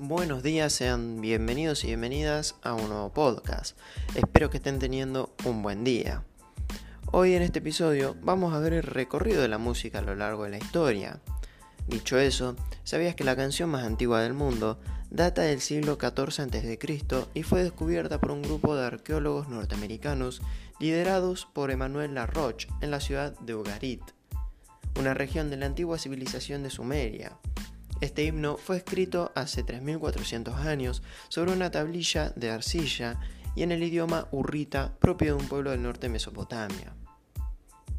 buenos 0.00 0.42
días, 0.42 0.72
sean 0.72 1.20
bienvenidos 1.20 1.84
y 1.84 1.88
bienvenidas 1.88 2.54
a 2.62 2.72
un 2.72 2.88
nuevo 2.88 3.12
podcast. 3.12 3.76
Espero 4.14 4.48
que 4.48 4.56
estén 4.56 4.78
teniendo 4.78 5.34
un 5.44 5.62
buen 5.62 5.84
día. 5.84 6.24
Hoy 7.12 7.34
en 7.34 7.42
este 7.42 7.58
episodio 7.58 8.16
vamos 8.22 8.54
a 8.54 8.60
ver 8.60 8.72
el 8.72 8.82
recorrido 8.82 9.42
de 9.42 9.48
la 9.48 9.58
música 9.58 9.98
a 9.98 10.02
lo 10.02 10.14
largo 10.14 10.44
de 10.44 10.50
la 10.52 10.56
historia. 10.56 11.20
Dicho 11.86 12.18
eso, 12.18 12.56
¿sabías 12.82 13.14
que 13.14 13.24
la 13.24 13.36
canción 13.36 13.68
más 13.68 13.84
antigua 13.84 14.22
del 14.22 14.32
mundo 14.32 14.80
data 15.10 15.42
del 15.42 15.60
siglo 15.60 15.98
XIV 16.00 16.44
a.C. 16.44 16.78
y 17.34 17.42
fue 17.42 17.62
descubierta 17.62 18.18
por 18.18 18.30
un 18.30 18.40
grupo 18.40 18.74
de 18.74 18.86
arqueólogos 18.86 19.50
norteamericanos 19.50 20.40
liderados 20.78 21.46
por 21.52 21.70
Emmanuel 21.70 22.14
Laroche 22.14 22.68
en 22.80 22.90
la 22.90 23.00
ciudad 23.00 23.38
de 23.40 23.54
Ugarit, 23.54 24.02
una 24.98 25.12
región 25.12 25.50
de 25.50 25.58
la 25.58 25.66
antigua 25.66 25.98
civilización 25.98 26.62
de 26.62 26.70
Sumeria? 26.70 27.36
Este 28.00 28.24
himno 28.24 28.56
fue 28.56 28.78
escrito 28.78 29.30
hace 29.34 29.62
3400 29.62 30.54
años 30.54 31.02
sobre 31.28 31.52
una 31.52 31.70
tablilla 31.70 32.30
de 32.30 32.50
arcilla 32.50 33.20
y 33.54 33.62
en 33.62 33.72
el 33.72 33.82
idioma 33.82 34.26
urrita 34.30 34.94
propio 35.00 35.36
de 35.36 35.42
un 35.42 35.48
pueblo 35.48 35.70
del 35.70 35.82
norte 35.82 36.06
de 36.06 36.12
Mesopotamia. 36.14 36.94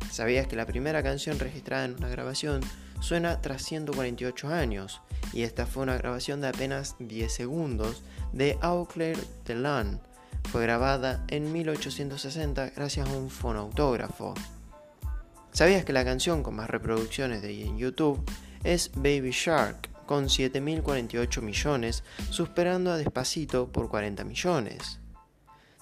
¿Sabías 0.09 0.47
que 0.47 0.55
la 0.55 0.65
primera 0.65 1.03
canción 1.03 1.37
registrada 1.37 1.85
en 1.85 1.93
una 1.93 2.09
grabación 2.09 2.61
suena 2.99 3.41
tras 3.41 3.61
148 3.63 4.47
años? 4.49 5.01
Y 5.33 5.43
esta 5.43 5.67
fue 5.67 5.83
una 5.83 5.97
grabación 5.97 6.41
de 6.41 6.47
apenas 6.47 6.95
10 6.99 7.31
segundos 7.31 8.03
de 8.33 8.57
Auclair 8.61 9.17
de 9.45 9.55
Lan. 9.55 10.01
Fue 10.51 10.63
grabada 10.63 11.23
en 11.27 11.51
1860 11.51 12.71
gracias 12.71 13.07
a 13.07 13.13
un 13.13 13.29
fonautógrafo. 13.29 14.33
¿Sabías 15.51 15.85
que 15.85 15.93
la 15.93 16.03
canción 16.03 16.41
con 16.41 16.55
más 16.55 16.69
reproducciones 16.69 17.41
de 17.41 17.61
en 17.61 17.77
YouTube 17.77 18.23
es 18.63 18.91
Baby 18.95 19.31
Shark? 19.31 19.90
Con 20.11 20.25
7.048 20.25 21.41
millones, 21.41 22.03
superando 22.31 22.91
a 22.91 22.97
Despacito 22.97 23.71
por 23.71 23.87
40 23.87 24.25
millones. 24.25 24.99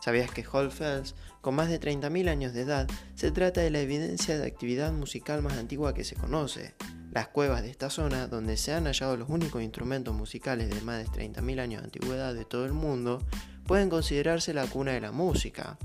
¿Sabías 0.01 0.29
que 0.29 0.45
Hall 0.45 0.69
Fells, 0.69 1.15
con 1.41 1.55
más 1.55 1.67
de 1.67 1.79
30.000 1.79 2.29
años 2.29 2.53
de 2.53 2.61
edad, 2.61 2.87
se 3.15 3.31
trata 3.31 3.61
de 3.61 3.71
la 3.71 3.79
evidencia 3.79 4.37
de 4.37 4.45
actividad 4.45 4.93
musical 4.93 5.41
más 5.41 5.53
antigua 5.53 5.95
que 5.95 6.03
se 6.03 6.13
conoce? 6.13 6.75
Las 7.11 7.29
cuevas 7.29 7.63
de 7.63 7.71
esta 7.71 7.89
zona, 7.89 8.27
donde 8.27 8.55
se 8.55 8.71
han 8.71 8.85
hallado 8.85 9.17
los 9.17 9.29
únicos 9.29 9.63
instrumentos 9.63 10.13
musicales 10.13 10.69
de 10.69 10.79
más 10.81 10.99
de 10.99 11.07
30.000 11.07 11.59
años 11.59 11.81
de 11.81 11.85
antigüedad 11.85 12.35
de 12.35 12.45
todo 12.45 12.67
el 12.67 12.73
mundo, 12.73 13.25
pueden 13.65 13.89
considerarse 13.89 14.53
la 14.53 14.67
cuna 14.67 14.91
de 14.91 15.01
la 15.01 15.11
música. 15.11 15.79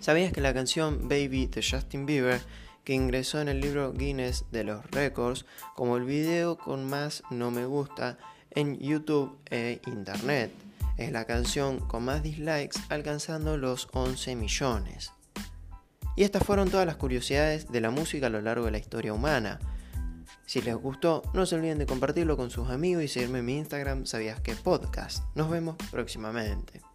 ¿Sabías 0.00 0.30
que 0.30 0.42
la 0.42 0.52
canción 0.52 1.08
Baby 1.08 1.46
de 1.46 1.62
Justin 1.62 2.04
Bieber 2.04 2.42
que 2.86 2.94
ingresó 2.94 3.40
en 3.40 3.48
el 3.48 3.60
libro 3.60 3.92
Guinness 3.92 4.44
de 4.52 4.62
los 4.62 4.88
Records 4.92 5.44
como 5.74 5.96
el 5.96 6.04
video 6.04 6.56
con 6.56 6.88
más 6.88 7.24
no 7.30 7.50
me 7.50 7.66
gusta 7.66 8.16
en 8.52 8.78
YouTube 8.78 9.36
e 9.50 9.80
Internet. 9.88 10.52
Es 10.96 11.10
la 11.10 11.24
canción 11.24 11.80
con 11.80 12.04
más 12.04 12.22
dislikes 12.22 12.80
alcanzando 12.88 13.58
los 13.58 13.88
11 13.92 14.36
millones. 14.36 15.12
Y 16.14 16.22
estas 16.22 16.44
fueron 16.44 16.70
todas 16.70 16.86
las 16.86 16.94
curiosidades 16.94 17.72
de 17.72 17.80
la 17.80 17.90
música 17.90 18.28
a 18.28 18.30
lo 18.30 18.40
largo 18.40 18.66
de 18.66 18.70
la 18.70 18.78
historia 18.78 19.12
humana. 19.12 19.58
Si 20.46 20.62
les 20.62 20.76
gustó, 20.76 21.22
no 21.34 21.44
se 21.44 21.56
olviden 21.56 21.78
de 21.78 21.86
compartirlo 21.86 22.36
con 22.36 22.50
sus 22.50 22.70
amigos 22.70 23.02
y 23.02 23.08
seguirme 23.08 23.40
en 23.40 23.46
mi 23.46 23.56
Instagram, 23.58 24.06
sabías 24.06 24.40
que 24.40 24.54
podcast. 24.54 25.24
Nos 25.34 25.50
vemos 25.50 25.74
próximamente. 25.90 26.85